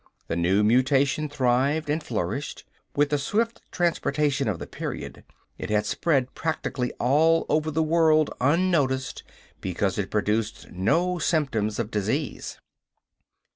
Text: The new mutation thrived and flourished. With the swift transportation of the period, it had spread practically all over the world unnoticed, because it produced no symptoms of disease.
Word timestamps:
The 0.27 0.35
new 0.35 0.63
mutation 0.63 1.29
thrived 1.29 1.87
and 1.87 2.01
flourished. 2.03 2.65
With 2.95 3.11
the 3.11 3.19
swift 3.19 3.61
transportation 3.71 4.47
of 4.47 4.57
the 4.57 4.65
period, 4.65 5.23
it 5.59 5.69
had 5.69 5.85
spread 5.85 6.33
practically 6.33 6.91
all 6.93 7.45
over 7.49 7.69
the 7.69 7.83
world 7.83 8.31
unnoticed, 8.41 9.21
because 9.59 9.99
it 9.99 10.09
produced 10.09 10.71
no 10.71 11.19
symptoms 11.19 11.77
of 11.77 11.91
disease. 11.91 12.57